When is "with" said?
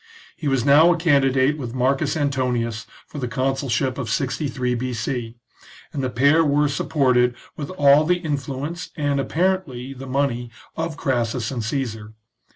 1.59-1.75, 7.55-7.69